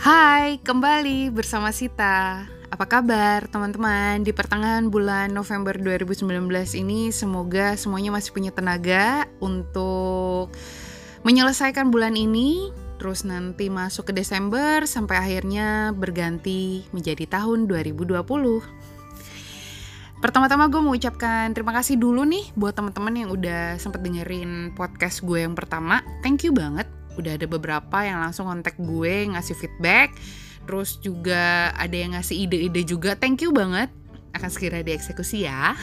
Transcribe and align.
Hai, 0.00 0.56
kembali 0.64 1.28
bersama 1.28 1.76
Sita. 1.76 2.48
Apa 2.72 2.88
kabar 2.88 3.44
teman-teman? 3.52 4.24
Di 4.24 4.32
pertengahan 4.32 4.88
bulan 4.88 5.28
November 5.28 5.76
2019 5.76 6.24
ini 6.80 7.12
semoga 7.12 7.76
semuanya 7.76 8.08
masih 8.08 8.32
punya 8.32 8.48
tenaga 8.48 9.28
untuk 9.44 10.56
menyelesaikan 11.20 11.92
bulan 11.92 12.16
ini 12.16 12.72
terus 12.96 13.28
nanti 13.28 13.68
masuk 13.68 14.08
ke 14.08 14.16
Desember 14.16 14.88
sampai 14.88 15.20
akhirnya 15.20 15.92
berganti 15.92 16.88
menjadi 16.96 17.28
tahun 17.28 17.68
2020. 17.68 18.24
Pertama-tama 20.24 20.72
gue 20.72 20.80
mau 20.80 20.96
ucapkan 20.96 21.52
terima 21.52 21.76
kasih 21.76 22.00
dulu 22.00 22.24
nih 22.24 22.48
buat 22.56 22.72
teman-teman 22.72 23.20
yang 23.20 23.28
udah 23.36 23.76
sempet 23.76 24.00
dengerin 24.00 24.72
podcast 24.72 25.20
gue 25.20 25.44
yang 25.44 25.52
pertama. 25.52 26.00
Thank 26.24 26.48
you 26.48 26.56
banget 26.56 26.88
udah 27.18 27.38
ada 27.38 27.46
beberapa 27.48 27.98
yang 28.04 28.22
langsung 28.22 28.46
kontak 28.46 28.78
gue 28.78 29.30
ngasih 29.34 29.56
feedback 29.58 30.14
terus 30.68 31.00
juga 31.02 31.74
ada 31.74 31.96
yang 31.96 32.14
ngasih 32.14 32.46
ide-ide 32.46 32.86
juga 32.86 33.18
thank 33.18 33.42
you 33.42 33.50
banget 33.50 33.90
akan 34.30 34.50
segera 34.50 34.80
dieksekusi 34.86 35.42
ya. 35.46 35.74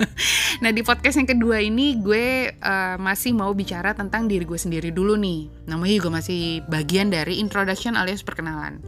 nah 0.64 0.70
di 0.72 0.80
podcast 0.80 1.20
yang 1.20 1.28
kedua 1.28 1.60
ini 1.60 2.00
gue 2.00 2.48
uh, 2.48 2.96
masih 2.96 3.36
mau 3.36 3.52
bicara 3.52 3.92
tentang 3.92 4.24
diri 4.24 4.48
gue 4.48 4.56
sendiri 4.56 4.88
dulu 4.88 5.20
nih. 5.20 5.68
Namanya 5.68 5.94
juga 6.00 6.10
masih 6.20 6.64
bagian 6.68 7.12
dari 7.12 7.38
introduction 7.40 8.00
alias 8.00 8.24
perkenalan. 8.24 8.80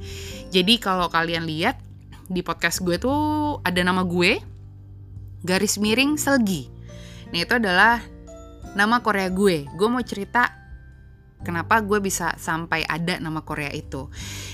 Jadi 0.48 0.80
kalau 0.80 1.12
kalian 1.12 1.44
lihat 1.44 1.76
di 2.32 2.40
podcast 2.40 2.80
gue 2.80 2.96
tuh 2.96 3.60
ada 3.68 3.80
nama 3.84 4.00
gue 4.08 4.40
garis 5.44 5.76
miring 5.76 6.16
Selgi. 6.16 6.72
Nah 7.32 7.38
itu 7.44 7.52
adalah 7.56 8.00
nama 8.72 9.04
Korea 9.04 9.28
gue. 9.28 9.68
Gue 9.76 9.88
mau 9.92 10.00
cerita 10.00 10.61
kenapa 11.42 11.82
gue 11.82 11.98
bisa 11.98 12.32
sampai 12.38 12.86
ada 12.86 13.18
nama 13.18 13.42
Korea 13.42 13.70
itu. 13.74 14.08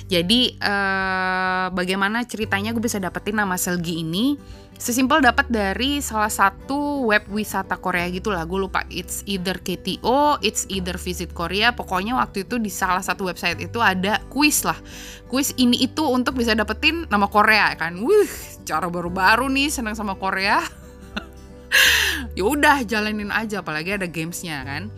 Jadi 0.08 0.56
eh, 0.56 1.66
bagaimana 1.70 2.24
ceritanya 2.24 2.72
gue 2.72 2.82
bisa 2.82 2.98
dapetin 2.98 3.38
nama 3.38 3.54
Selgi 3.60 4.00
ini? 4.02 4.36
Sesimpel 4.78 5.18
dapat 5.18 5.50
dari 5.50 5.98
salah 5.98 6.30
satu 6.30 7.02
web 7.10 7.26
wisata 7.34 7.74
Korea 7.82 8.06
gitu 8.14 8.30
lah. 8.30 8.46
Gue 8.46 8.62
lupa 8.62 8.86
it's 8.86 9.26
either 9.26 9.58
KTO, 9.58 10.38
it's 10.38 10.70
either 10.70 10.94
Visit 10.94 11.34
Korea. 11.34 11.74
Pokoknya 11.74 12.14
waktu 12.14 12.46
itu 12.46 12.62
di 12.62 12.70
salah 12.70 13.02
satu 13.02 13.26
website 13.26 13.58
itu 13.58 13.82
ada 13.82 14.22
kuis 14.30 14.62
lah. 14.62 14.78
Kuis 15.26 15.50
ini 15.58 15.82
itu 15.82 16.06
untuk 16.06 16.38
bisa 16.38 16.54
dapetin 16.54 17.10
nama 17.10 17.26
Korea 17.26 17.74
kan. 17.74 17.98
Wih, 17.98 18.30
cara 18.62 18.86
baru-baru 18.86 19.50
nih 19.50 19.66
seneng 19.66 19.98
sama 19.98 20.14
Korea. 20.14 20.62
ya 22.38 22.44
udah 22.46 22.86
jalanin 22.86 23.34
aja 23.34 23.60
apalagi 23.60 23.98
ada 23.98 24.06
gamesnya 24.08 24.62
kan 24.64 24.94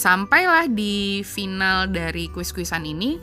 Sampailah 0.00 0.64
di 0.72 1.20
final 1.28 1.92
dari 1.92 2.32
kuis-kuisan 2.32 2.88
ini, 2.88 3.20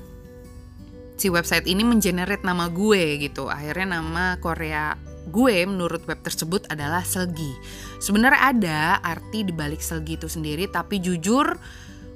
si 1.18 1.26
website 1.26 1.66
ini 1.66 1.82
mengenerate 1.82 2.46
nama 2.46 2.70
gue 2.70 3.18
gitu. 3.18 3.50
Akhirnya 3.50 3.98
nama 3.98 4.38
Korea 4.38 4.94
gue 5.26 5.66
menurut 5.66 6.06
web 6.06 6.22
tersebut 6.22 6.70
adalah 6.70 7.02
Selgi. 7.02 7.50
Sebenarnya 7.98 8.42
ada 8.54 8.80
arti 9.02 9.42
di 9.42 9.50
balik 9.58 9.82
Selgi 9.82 10.22
itu 10.22 10.30
sendiri, 10.30 10.70
tapi 10.70 11.02
jujur 11.02 11.58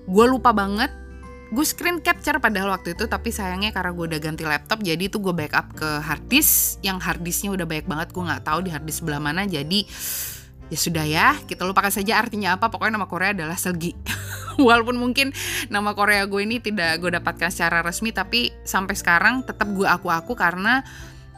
gue 0.05 0.25
lupa 0.29 0.53
banget. 0.53 0.93
Gue 1.49 1.65
screen 1.65 1.97
capture 1.97 2.37
padahal 2.37 2.77
waktu 2.77 2.93
itu, 2.93 3.09
tapi 3.09 3.33
sayangnya 3.33 3.73
karena 3.73 3.97
gue 3.97 4.05
udah 4.13 4.19
ganti 4.21 4.45
laptop, 4.45 4.85
jadi 4.85 5.09
itu 5.09 5.17
gue 5.17 5.33
backup 5.33 5.73
ke 5.73 5.89
hard 6.05 6.29
disk. 6.29 6.77
Yang 6.85 7.01
hard 7.01 7.21
disknya 7.25 7.49
udah 7.57 7.65
banyak 7.65 7.89
banget, 7.89 8.07
gue 8.13 8.23
nggak 8.29 8.45
tahu 8.45 8.59
di 8.61 8.69
hard 8.69 8.85
disk 8.85 9.01
sebelah 9.01 9.17
mana. 9.17 9.41
Jadi 9.49 9.89
ya 10.69 10.77
sudah 10.77 11.05
ya, 11.09 11.33
kita 11.49 11.65
lupakan 11.65 11.89
saja 11.89 12.21
artinya 12.21 12.61
apa. 12.61 12.69
Pokoknya 12.69 13.01
nama 13.01 13.09
Korea 13.09 13.33
adalah 13.33 13.57
Selgi. 13.57 13.97
walaupun 14.67 14.97
mungkin 14.97 15.31
nama 15.71 15.93
Korea 15.95 16.25
gue 16.25 16.41
ini 16.43 16.59
tidak 16.59 16.99
gue 16.99 17.11
dapatkan 17.15 17.49
secara 17.51 17.83
resmi 17.85 18.11
tapi 18.11 18.51
sampai 18.63 18.95
sekarang 18.95 19.47
tetap 19.47 19.69
gue 19.71 19.87
aku-aku 19.87 20.33
karena 20.35 20.83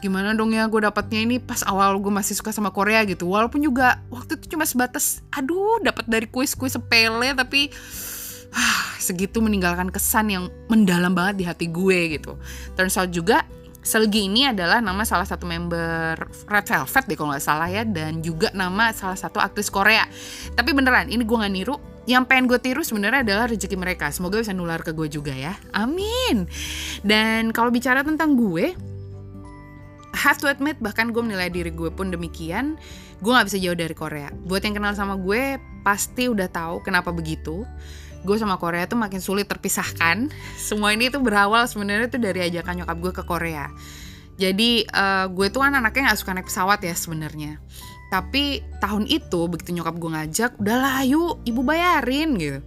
gimana 0.03 0.36
dong 0.36 0.52
ya 0.52 0.67
gue 0.67 0.83
dapatnya 0.83 1.23
ini 1.23 1.39
pas 1.39 1.64
awal 1.64 1.95
gue 1.95 2.11
masih 2.11 2.36
suka 2.36 2.52
sama 2.52 2.76
Korea 2.76 3.08
gitu 3.08 3.23
walaupun 3.23 3.64
juga 3.64 4.04
waktu 4.11 4.36
itu 4.36 4.52
cuma 4.52 4.67
sebatas 4.67 5.23
aduh 5.32 5.80
dapat 5.80 6.04
dari 6.11 6.27
kuis-kuis 6.27 6.76
sepele 6.76 7.32
tapi 7.32 7.71
ah, 8.52 8.83
segitu 8.99 9.39
meninggalkan 9.39 9.88
kesan 9.88 10.27
yang 10.27 10.52
mendalam 10.67 11.15
banget 11.15 11.36
di 11.39 11.43
hati 11.48 11.71
gue 11.71 12.20
gitu 12.20 12.36
turns 12.76 12.99
out 12.99 13.15
juga 13.15 13.48
Selgi 13.83 14.32
ini 14.32 14.48
adalah 14.48 14.80
nama 14.80 15.04
salah 15.04 15.27
satu 15.27 15.43
member 15.43 16.15
Red 16.48 16.65
Velvet 16.71 17.04
deh 17.04 17.15
kalau 17.20 17.36
nggak 17.36 17.43
salah 17.43 17.67
ya 17.67 17.83
dan 17.83 18.23
juga 18.23 18.48
nama 18.55 18.95
salah 18.95 19.20
satu 19.20 19.43
aktris 19.43 19.67
Korea. 19.67 20.08
Tapi 20.55 20.71
beneran 20.71 21.11
ini 21.11 21.27
gue 21.27 21.36
nggak 21.36 21.52
niru. 21.52 21.76
Yang 22.03 22.23
pengen 22.27 22.45
gue 22.52 22.59
tiru 22.59 22.81
sebenarnya 22.83 23.23
adalah 23.23 23.45
rezeki 23.47 23.77
mereka. 23.80 24.11
Semoga 24.11 24.43
bisa 24.43 24.52
nular 24.52 24.83
ke 24.83 24.91
gue 24.91 25.08
juga 25.08 25.31
ya. 25.31 25.55
Amin. 25.71 26.47
Dan 26.99 27.55
kalau 27.55 27.71
bicara 27.71 28.03
tentang 28.03 28.36
gue, 28.36 28.75
have 30.14 30.39
to 30.39 30.52
admit 30.52 30.77
bahkan 30.83 31.15
gue 31.15 31.23
menilai 31.23 31.47
diri 31.47 31.71
gue 31.71 31.87
pun 31.87 32.11
demikian. 32.11 32.75
Gue 33.23 33.31
nggak 33.31 33.47
bisa 33.47 33.58
jauh 33.59 33.77
dari 33.77 33.95
Korea. 33.95 34.30
Buat 34.45 34.67
yang 34.67 34.75
kenal 34.80 34.93
sama 34.99 35.15
gue 35.15 35.58
pasti 35.83 36.27
udah 36.27 36.47
tahu 36.47 36.80
kenapa 36.83 37.11
begitu 37.11 37.67
gue 38.23 38.37
sama 38.39 38.55
Korea 38.55 38.87
tuh 38.87 38.97
makin 38.97 39.20
sulit 39.20 39.45
terpisahkan. 39.52 40.31
Semua 40.67 40.95
ini 40.95 41.11
tuh 41.11 41.20
berawal 41.20 41.67
sebenarnya 41.67 42.08
tuh 42.08 42.23
dari 42.23 42.47
ajakan 42.47 42.83
nyokap 42.83 42.97
gue 42.97 43.11
ke 43.11 43.23
Korea. 43.27 43.67
Jadi 44.33 44.87
uh, 44.89 45.30
gue 45.30 45.47
tuh 45.53 45.61
kan 45.61 45.77
anaknya 45.77 46.09
nggak 46.09 46.20
suka 46.20 46.33
naik 46.33 46.47
pesawat 46.49 46.80
ya 46.81 46.95
sebenarnya. 46.97 47.61
Tapi 48.14 48.62
tahun 48.78 49.10
itu 49.10 49.50
begitu 49.50 49.74
nyokap 49.74 49.98
gue 49.98 50.12
ngajak, 50.14 50.52
udahlah 50.62 51.02
yuk 51.02 51.42
ibu 51.50 51.66
bayarin 51.66 52.38
gitu. 52.38 52.60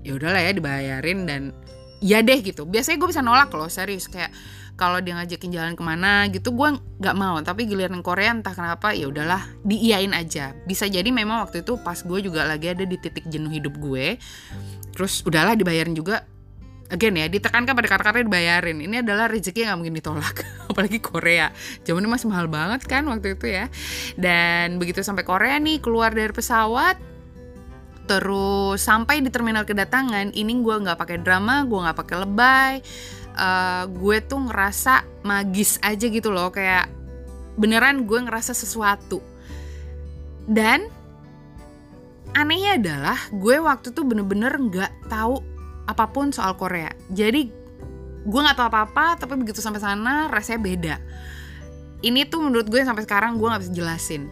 Ya 0.00 0.16
udahlah 0.16 0.40
ya 0.40 0.56
dibayarin 0.56 1.28
dan 1.28 1.52
ya 2.00 2.24
deh 2.24 2.40
gitu. 2.40 2.64
Biasanya 2.64 2.96
gue 2.96 3.08
bisa 3.12 3.20
nolak 3.20 3.52
loh 3.52 3.68
serius 3.68 4.08
kayak 4.08 4.32
kalau 4.74 4.98
dia 4.98 5.14
ngajakin 5.14 5.50
jalan 5.54 5.74
ke 5.78 5.82
mana 5.86 6.26
gitu 6.34 6.50
gue 6.50 6.68
nggak 6.98 7.16
mau 7.16 7.38
tapi 7.46 7.66
giliran 7.70 8.02
Korea 8.02 8.34
entah 8.34 8.54
kenapa 8.54 8.90
ya 8.90 9.06
udahlah 9.06 9.46
diiyain 9.62 10.10
aja 10.10 10.50
bisa 10.66 10.90
jadi 10.90 11.06
memang 11.14 11.46
waktu 11.46 11.62
itu 11.62 11.78
pas 11.78 12.02
gue 12.02 12.18
juga 12.18 12.42
lagi 12.42 12.74
ada 12.74 12.82
di 12.82 12.98
titik 12.98 13.30
jenuh 13.30 13.54
hidup 13.54 13.78
gue 13.78 14.18
terus 14.90 15.22
udahlah 15.22 15.54
dibayarin 15.54 15.94
juga 15.94 16.26
again 16.92 17.16
ya 17.16 17.26
ditekankan 17.30 17.72
pada 17.72 17.88
kata-kata 17.88 18.24
dibayarin. 18.24 18.84
Ini 18.84 19.00
adalah 19.00 19.30
rezeki 19.30 19.64
yang 19.64 19.76
gak 19.76 19.78
mungkin 19.80 19.96
ditolak. 19.96 20.36
Apalagi 20.70 20.98
Korea. 21.00 21.48
Zaman 21.86 22.04
ini 22.04 22.10
masih 22.10 22.28
mahal 22.28 22.46
banget 22.50 22.84
kan 22.84 23.06
waktu 23.08 23.36
itu 23.38 23.46
ya. 23.48 23.72
Dan 24.18 24.76
begitu 24.76 25.00
sampai 25.00 25.24
Korea 25.24 25.56
nih 25.56 25.80
keluar 25.80 26.12
dari 26.12 26.32
pesawat 26.32 27.16
terus 28.04 28.84
sampai 28.84 29.24
di 29.24 29.32
terminal 29.32 29.64
kedatangan 29.64 30.36
ini 30.36 30.60
gue 30.60 30.76
nggak 30.76 31.00
pakai 31.00 31.24
drama 31.24 31.64
gue 31.64 31.88
nggak 31.88 31.96
pakai 32.04 32.16
lebay 32.20 32.74
uh, 33.32 33.88
gue 33.88 34.20
tuh 34.20 34.44
ngerasa 34.44 35.24
magis 35.24 35.80
aja 35.80 36.06
gitu 36.06 36.30
loh. 36.30 36.52
Kayak 36.52 36.90
beneran 37.54 38.06
gue 38.06 38.18
ngerasa 38.18 38.52
sesuatu. 38.52 39.22
Dan 40.44 40.84
anehnya 42.34 42.76
adalah 42.76 43.18
gue 43.32 43.56
waktu 43.62 43.94
itu 43.94 44.02
bener-bener 44.04 44.52
nggak 44.58 44.92
-bener 44.92 45.08
tahu 45.08 45.53
apa 45.84 46.04
pun 46.10 46.32
soal 46.32 46.56
Korea. 46.56 46.90
Jadi 47.12 47.48
gue 48.24 48.40
nggak 48.40 48.56
tahu 48.56 48.66
apa-apa 48.72 49.20
tapi 49.20 49.36
begitu 49.36 49.60
sampai 49.60 49.80
sana 49.80 50.32
rasanya 50.32 50.60
beda. 50.60 50.94
Ini 52.04 52.28
tuh 52.28 52.44
menurut 52.44 52.68
gue 52.68 52.80
sampai 52.84 53.04
sekarang 53.04 53.40
gue 53.40 53.48
nggak 53.48 53.62
bisa 53.64 53.72
jelasin. 53.72 54.28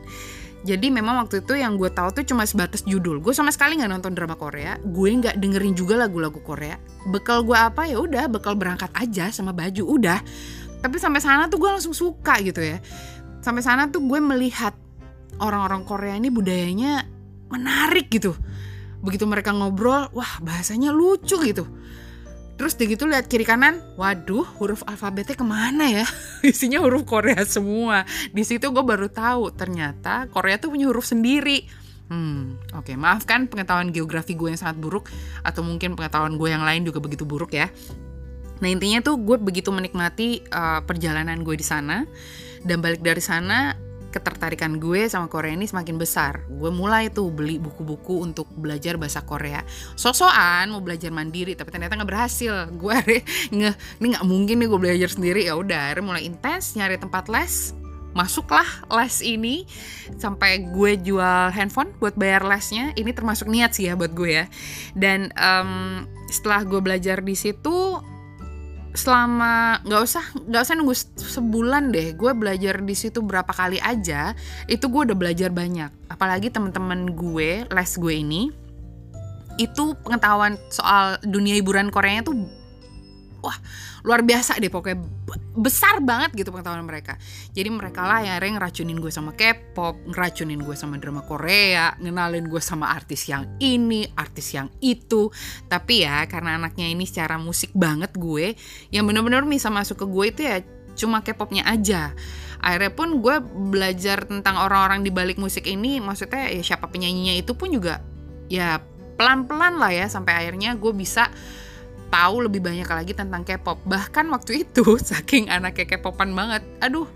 Jadi 0.63 0.95
memang 0.95 1.19
waktu 1.19 1.43
itu 1.43 1.59
yang 1.59 1.75
gue 1.75 1.91
tahu 1.91 2.15
tuh 2.15 2.23
cuma 2.23 2.47
sebatas 2.47 2.87
judul. 2.87 3.19
Gue 3.19 3.35
sama 3.35 3.51
sekali 3.51 3.81
nggak 3.81 3.91
nonton 3.91 4.15
drama 4.15 4.39
Korea. 4.39 4.79
Gue 4.79 5.11
nggak 5.11 5.41
dengerin 5.43 5.75
juga 5.75 5.99
lagu-lagu 5.99 6.39
Korea. 6.39 6.79
Bekal 7.11 7.43
gue 7.43 7.59
apa? 7.59 7.91
Ya 7.91 7.99
udah 7.99 8.31
bekal 8.31 8.55
berangkat 8.55 8.93
aja 8.95 9.35
sama 9.35 9.51
baju 9.51 9.83
udah. 9.99 10.23
Tapi 10.79 10.97
sampai 11.03 11.19
sana 11.19 11.51
tuh 11.51 11.59
gue 11.59 11.71
langsung 11.71 11.91
suka 11.91 12.39
gitu 12.47 12.63
ya. 12.63 12.79
Sampai 13.43 13.67
sana 13.67 13.91
tuh 13.91 14.07
gue 14.07 14.23
melihat 14.23 14.79
orang-orang 15.43 15.83
Korea 15.83 16.15
ini 16.15 16.31
budayanya 16.31 17.11
menarik 17.51 18.07
gitu 18.09 18.39
begitu 19.03 19.27
mereka 19.27 19.51
ngobrol 19.51 20.09
wah 20.15 20.33
bahasanya 20.41 20.95
lucu 20.95 21.37
gitu. 21.43 21.67
Terus 22.57 22.79
di 22.79 22.95
gitu 22.95 23.11
lihat 23.11 23.27
kiri 23.27 23.43
kanan 23.43 23.83
waduh 23.99 24.47
huruf 24.63 24.87
alfabetnya 24.87 25.35
ke 25.35 25.43
mana 25.43 26.03
ya? 26.03 26.07
Isinya 26.47 26.79
huruf 26.79 27.03
Korea 27.03 27.43
semua. 27.43 28.07
Di 28.31 28.47
situ 28.47 28.71
gue 28.71 28.85
baru 28.87 29.11
tahu 29.11 29.51
ternyata 29.51 30.31
Korea 30.31 30.63
tuh 30.63 30.71
punya 30.71 30.87
huruf 30.87 31.11
sendiri. 31.11 31.67
Hmm 32.07 32.61
oke 32.71 32.93
okay. 32.93 32.95
maafkan 32.95 33.51
pengetahuan 33.51 33.91
geografi 33.91 34.39
gue 34.39 34.53
yang 34.55 34.61
sangat 34.61 34.79
buruk 34.79 35.11
atau 35.43 35.65
mungkin 35.65 35.99
pengetahuan 35.99 36.39
gue 36.39 36.49
yang 36.55 36.63
lain 36.63 36.87
juga 36.87 37.03
begitu 37.03 37.27
buruk 37.27 37.51
ya. 37.57 37.67
Nah 38.63 38.69
intinya 38.71 39.03
tuh 39.03 39.19
gue 39.19 39.43
begitu 39.43 39.75
menikmati 39.75 40.47
uh, 40.55 40.87
perjalanan 40.87 41.43
gue 41.43 41.59
di 41.59 41.67
sana 41.67 42.07
dan 42.63 42.79
balik 42.79 43.03
dari 43.03 43.19
sana 43.19 43.75
ketertarikan 44.13 44.77
gue 44.77 45.09
sama 45.09 45.27
Korea 45.33 45.57
ini 45.57 45.65
semakin 45.65 45.97
besar. 45.97 46.45
Gue 46.53 46.69
mulai 46.69 47.09
tuh 47.09 47.33
beli 47.33 47.57
buku-buku 47.57 48.21
untuk 48.21 48.47
belajar 48.53 49.01
bahasa 49.01 49.25
Korea. 49.25 49.65
Sosokan 49.97 50.69
mau 50.69 50.85
belajar 50.85 51.09
mandiri, 51.09 51.57
tapi 51.57 51.73
ternyata 51.73 51.97
nggak 51.97 52.11
berhasil. 52.13 52.69
Gue 52.77 52.95
nge 53.57 53.73
ini 53.99 54.07
nggak 54.13 54.27
mungkin 54.29 54.57
nih 54.61 54.69
gue 54.69 54.81
belajar 54.81 55.09
sendiri. 55.09 55.49
Ya 55.49 55.57
udah, 55.57 55.97
mulai 56.05 56.29
intens 56.29 56.77
nyari 56.77 57.01
tempat 57.01 57.33
les. 57.33 57.73
Masuklah 58.13 58.69
les 58.93 59.25
ini 59.25 59.65
sampai 60.21 60.69
gue 60.69 61.01
jual 61.01 61.49
handphone 61.49 61.97
buat 61.97 62.13
bayar 62.13 62.45
lesnya. 62.45 62.93
Ini 62.93 63.17
termasuk 63.17 63.49
niat 63.49 63.73
sih 63.73 63.89
ya 63.89 63.97
buat 63.97 64.13
gue 64.13 64.45
ya. 64.45 64.47
Dan 64.93 65.33
um, 65.33 66.05
setelah 66.29 66.65
gue 66.69 66.81
belajar 66.85 67.25
di 67.25 67.33
situ, 67.33 67.92
selama 68.93 69.81
nggak 69.89 70.03
usah 70.05 70.25
nggak 70.37 70.63
usah 70.63 70.75
nunggu 70.77 70.95
sebulan 71.17 71.93
deh. 71.93 72.13
Gue 72.17 72.33
belajar 72.37 72.81
di 72.85 72.93
situ 72.93 73.25
berapa 73.25 73.49
kali 73.49 73.81
aja 73.81 74.37
itu 74.69 74.85
gue 74.89 75.13
udah 75.13 75.17
belajar 75.17 75.49
banyak. 75.49 75.89
Apalagi 76.13 76.53
teman-teman 76.53 77.13
gue 77.17 77.65
les 77.65 77.93
gue 77.97 78.15
ini 78.15 78.43
itu 79.61 79.93
pengetahuan 80.01 80.57
soal 80.73 81.21
dunia 81.21 81.57
hiburan 81.61 81.93
Korea 81.93 82.25
tuh 82.25 82.62
wah 83.43 83.59
luar 84.07 84.23
biasa 84.23 84.57
deh 84.63 84.71
pokoknya. 84.71 85.03
Besar 85.53 86.01
banget 86.01 86.33
gitu 86.33 86.49
pengetahuan 86.49 86.87
mereka. 86.87 87.21
Jadi 87.53 87.69
mereka 87.69 88.07
lah 88.07 88.25
yang 88.25 88.57
ngeracunin 88.57 88.97
gue 88.97 89.13
sama 89.13 89.37
K-pop 89.37 89.99
ngeracunin 90.09 90.63
gue 90.63 90.77
sama 90.79 90.97
drama 90.97 91.21
Korea 91.27 91.93
ngenalin 92.01 92.49
gue 92.49 92.63
sama 92.63 92.89
artis 92.95 93.29
yang 93.29 93.45
ini 93.61 94.07
artis 94.17 94.55
yang 94.57 94.71
itu. 94.81 95.29
Tapi 95.69 96.07
ya 96.07 96.25
karena 96.31 96.57
anaknya 96.57 96.89
ini 96.89 97.05
secara 97.05 97.37
musik 97.37 97.75
banget 97.77 98.15
gue 98.17 98.55
yang 98.95 99.05
bener-bener 99.05 99.45
bisa 99.45 99.69
masuk 99.69 100.01
ke 100.01 100.07
gue 100.09 100.25
itu 100.31 100.41
ya 100.47 100.57
cuma 100.97 101.21
K-popnya 101.21 101.67
aja. 101.69 102.15
Akhirnya 102.63 102.95
pun 102.95 103.19
gue 103.19 103.43
belajar 103.75 104.23
tentang 104.23 104.55
orang-orang 104.55 105.03
di 105.03 105.11
balik 105.11 105.37
musik 105.37 105.67
ini 105.67 105.99
maksudnya 105.99 106.47
ya 106.49 106.63
siapa 106.63 106.87
penyanyinya 106.87 107.35
itu 107.35 107.59
pun 107.59 107.75
juga 107.75 107.99
ya 108.47 108.79
pelan-pelan 109.19 109.79
lah 109.79 109.93
ya 109.93 110.07
sampai 110.11 110.47
akhirnya 110.47 110.75
gue 110.79 110.93
bisa 110.95 111.31
tahu 112.13 112.45
lebih 112.45 112.61
banyak 112.61 112.85
lagi 112.85 113.17
tentang 113.17 113.41
K-pop. 113.41 113.81
Bahkan 113.89 114.29
waktu 114.29 114.69
itu 114.69 114.85
saking 115.11 115.49
anak 115.49 115.81
K-popan 115.81 116.37
banget. 116.37 116.61
Aduh, 116.85 117.09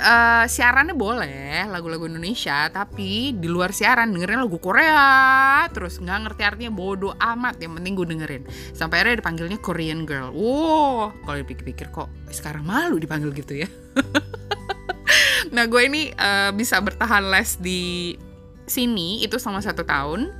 uh, 0.00 0.44
siarannya 0.48 0.96
boleh 0.96 1.68
lagu-lagu 1.68 2.08
Indonesia, 2.08 2.72
tapi 2.72 3.36
di 3.36 3.48
luar 3.52 3.76
siaran 3.76 4.16
dengerin 4.16 4.48
lagu 4.48 4.56
Korea 4.56 5.68
terus 5.68 6.00
nggak 6.00 6.18
ngerti 6.24 6.42
artinya 6.42 6.72
bodoh 6.72 7.12
amat. 7.20 7.60
Yang 7.60 7.72
penting 7.76 7.92
gue 7.92 8.06
dengerin. 8.16 8.42
Sampai 8.72 9.04
akhirnya 9.04 9.20
dipanggilnya 9.20 9.58
Korean 9.60 10.08
Girl. 10.08 10.32
Wow, 10.32 11.12
kalau 11.28 11.36
dipikir-pikir 11.44 11.92
kok 11.92 12.08
sekarang 12.32 12.64
malu 12.64 12.96
dipanggil 12.96 13.28
gitu 13.36 13.60
ya. 13.60 13.68
nah 15.54 15.68
gue 15.68 15.82
ini 15.84 16.08
uh, 16.16 16.48
bisa 16.56 16.80
bertahan 16.80 17.28
les 17.28 17.60
di 17.60 18.16
sini 18.64 19.20
itu 19.20 19.36
selama 19.36 19.60
satu 19.60 19.84
tahun. 19.84 20.32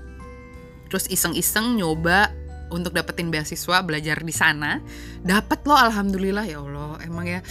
Terus 0.88 1.08
iseng-iseng 1.08 1.80
nyoba 1.80 2.41
untuk 2.72 2.96
dapetin 2.96 3.28
beasiswa 3.28 3.84
belajar 3.84 4.24
di 4.24 4.32
sana 4.32 4.80
dapat 5.20 5.60
loh 5.68 5.76
alhamdulillah 5.76 6.48
ya 6.48 6.64
Allah. 6.64 6.98
Emang 7.04 7.28
ya 7.28 7.44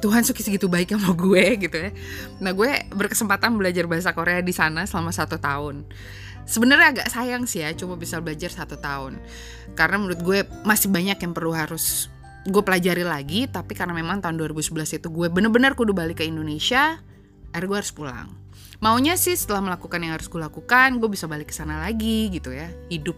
Tuhan 0.00 0.20
suki 0.20 0.44
segitu 0.44 0.68
baik 0.68 0.96
sama 0.96 1.12
gue 1.16 1.44
gitu 1.64 1.76
ya. 1.76 1.90
Nah 2.40 2.52
gue 2.52 2.88
berkesempatan 2.92 3.56
belajar 3.56 3.84
bahasa 3.88 4.16
Korea 4.16 4.40
di 4.40 4.52
sana 4.52 4.84
selama 4.84 5.12
satu 5.12 5.40
tahun. 5.40 5.84
Sebenarnya 6.44 6.92
agak 6.92 7.08
sayang 7.08 7.48
sih 7.48 7.64
ya 7.64 7.72
cuma 7.72 7.96
bisa 7.96 8.20
belajar 8.20 8.52
satu 8.52 8.76
tahun. 8.76 9.16
Karena 9.72 9.96
menurut 9.96 10.20
gue 10.20 10.38
masih 10.68 10.92
banyak 10.92 11.16
yang 11.16 11.32
perlu 11.32 11.56
harus 11.56 12.12
gue 12.44 12.60
pelajari 12.60 13.00
lagi 13.00 13.48
tapi 13.48 13.72
karena 13.72 13.96
memang 13.96 14.20
tahun 14.20 14.36
2011 14.36 15.00
itu 15.00 15.08
gue 15.08 15.32
bener-bener 15.32 15.72
kudu 15.72 15.96
balik 15.96 16.20
ke 16.20 16.28
Indonesia 16.28 17.00
akhirnya 17.56 17.68
gue 17.72 17.78
harus 17.80 17.94
pulang. 17.96 18.28
Maunya 18.84 19.16
sih 19.16 19.32
setelah 19.32 19.64
melakukan 19.64 19.96
yang 20.04 20.12
harus 20.12 20.28
gue 20.28 20.36
lakukan 20.36 21.00
gue 21.00 21.08
bisa 21.08 21.24
balik 21.24 21.48
ke 21.48 21.54
sana 21.56 21.80
lagi 21.80 22.28
gitu 22.28 22.52
ya 22.52 22.68
hidup 22.92 23.16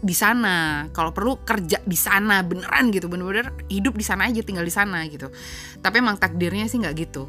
di 0.00 0.14
sana. 0.16 0.88
Kalau 0.90 1.14
perlu 1.14 1.42
kerja 1.42 1.78
di 1.84 1.98
sana 1.98 2.42
beneran 2.42 2.90
gitu. 2.90 3.06
Bener-bener 3.06 3.52
hidup 3.70 3.94
di 3.94 4.04
sana 4.04 4.26
aja 4.30 4.40
tinggal 4.40 4.64
di 4.64 4.74
sana 4.74 5.04
gitu. 5.06 5.30
Tapi 5.78 5.96
emang 6.00 6.16
takdirnya 6.16 6.66
sih 6.66 6.80
nggak 6.80 6.94
gitu. 6.96 7.28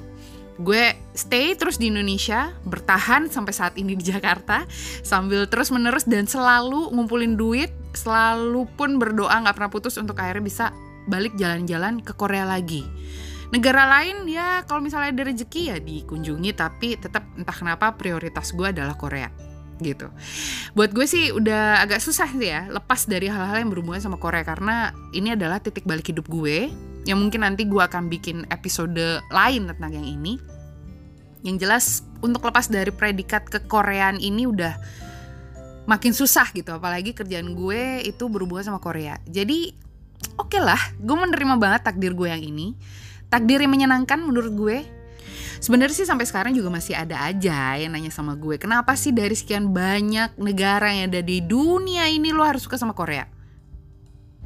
Gue 0.55 0.95
stay 1.11 1.51
terus 1.59 1.75
di 1.75 1.91
Indonesia 1.91 2.55
bertahan 2.63 3.27
sampai 3.27 3.51
saat 3.51 3.75
ini 3.75 3.99
di 3.99 4.07
Jakarta 4.07 4.63
sambil 5.03 5.51
terus 5.51 5.67
menerus 5.67 6.07
dan 6.07 6.31
selalu 6.31 6.95
ngumpulin 6.95 7.35
duit 7.35 7.75
selalu 7.91 8.63
pun 8.79 8.95
berdoa 8.95 9.35
nggak 9.43 9.55
pernah 9.55 9.71
putus 9.71 9.99
untuk 9.99 10.15
akhirnya 10.15 10.43
bisa 10.43 10.65
balik 11.11 11.35
jalan-jalan 11.35 11.99
ke 11.99 12.15
Korea 12.15 12.47
lagi. 12.47 12.87
Negara 13.51 13.87
lain 13.99 14.27
ya 14.31 14.63
kalau 14.63 14.79
misalnya 14.79 15.11
ada 15.11 15.23
rezeki 15.27 15.61
ya 15.75 15.77
dikunjungi 15.79 16.51
tapi 16.55 16.97
tetap 16.99 17.23
entah 17.35 17.55
kenapa 17.55 17.93
prioritas 17.99 18.55
gue 18.55 18.67
adalah 18.71 18.95
Korea 18.95 19.54
gitu. 19.83 20.07
Buat 20.77 20.95
gue 20.95 21.05
sih 21.07 21.31
udah 21.35 21.83
agak 21.83 21.99
susah 21.99 22.31
sih 22.31 22.51
ya 22.51 22.67
lepas 22.71 23.07
dari 23.07 23.27
hal-hal 23.27 23.59
yang 23.63 23.71
berhubungan 23.71 23.99
sama 23.99 24.17
Korea 24.19 24.45
karena 24.47 24.95
ini 25.11 25.35
adalah 25.35 25.59
titik 25.59 25.83
balik 25.83 26.11
hidup 26.11 26.27
gue 26.31 26.71
yang 27.05 27.21
mungkin 27.21 27.45
nanti 27.45 27.69
gue 27.69 27.81
akan 27.81 28.09
bikin 28.09 28.49
episode 28.49 29.21
lain 29.29 29.61
tentang 29.69 29.91
yang 29.93 30.07
ini. 30.07 30.39
Yang 31.45 31.57
jelas 31.61 31.85
untuk 32.25 32.41
lepas 32.41 32.65
dari 32.65 32.89
predikat 32.89 33.45
kekoreaan 33.45 34.17
ini 34.17 34.49
udah 34.49 34.73
makin 35.85 36.17
susah 36.17 36.49
gitu 36.49 36.73
apalagi 36.73 37.13
kerjaan 37.13 37.53
gue 37.53 38.01
itu 38.01 38.25
berhubungan 38.25 38.65
sama 38.65 38.79
Korea. 38.81 39.21
Jadi 39.29 39.69
oke 40.41 40.57
okay 40.57 40.61
lah, 40.61 40.81
gue 40.97 41.15
menerima 41.15 41.55
banget 41.61 41.85
takdir 41.85 42.17
gue 42.17 42.25
yang 42.25 42.41
ini. 42.41 42.73
Takdir 43.29 43.61
yang 43.61 43.73
menyenangkan 43.73 44.21
menurut 44.21 44.53
gue 44.57 44.77
Sebenarnya 45.59 45.95
sih 45.95 46.07
sampai 46.07 46.27
sekarang 46.27 46.53
juga 46.53 46.69
masih 46.69 46.93
ada 46.93 47.25
aja 47.25 47.79
yang 47.79 47.95
nanya 47.95 48.13
sama 48.13 48.37
gue, 48.37 48.59
kenapa 48.59 48.93
sih 48.93 49.15
dari 49.15 49.33
sekian 49.33 49.71
banyak 49.71 50.37
negara 50.37 50.91
yang 50.93 51.09
ada 51.09 51.21
di 51.25 51.41
dunia 51.41 52.05
ini 52.11 52.29
lo 52.29 52.45
harus 52.45 52.65
suka 52.65 52.77
sama 52.77 52.93
Korea? 52.93 53.25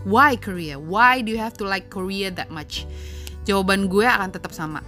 Why 0.08 0.40
Korea? 0.40 0.80
Why 0.80 1.20
do 1.20 1.36
you 1.36 1.42
have 1.44 1.60
to 1.60 1.68
like 1.68 1.92
Korea 1.92 2.32
that 2.32 2.48
much? 2.48 2.88
Jawaban 3.44 3.92
gue 3.92 4.08
akan 4.08 4.32
tetap 4.32 4.56
sama. 4.56 4.80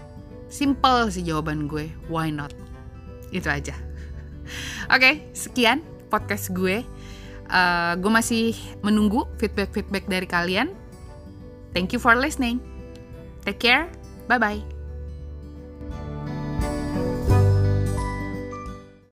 Simple 0.47 1.11
sih 1.11 1.23
jawaban 1.23 1.67
gue. 1.67 1.91
Why 2.07 2.31
not? 2.31 2.55
Itu 3.31 3.51
aja. 3.51 3.75
Oke, 4.93 4.99
okay, 4.99 5.13
sekian 5.35 5.83
podcast 6.07 6.51
gue. 6.55 6.83
Uh, 7.51 7.99
gue 7.99 8.11
masih 8.11 8.55
menunggu 8.79 9.27
feedback-feedback 9.35 10.07
dari 10.07 10.27
kalian. 10.27 10.71
Thank 11.75 11.91
you 11.91 11.99
for 11.99 12.15
listening. 12.15 12.63
Take 13.43 13.59
care. 13.59 13.91
Bye 14.27 14.39
bye. 14.39 14.80